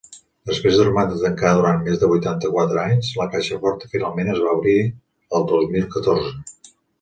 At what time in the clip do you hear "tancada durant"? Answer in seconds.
1.25-1.83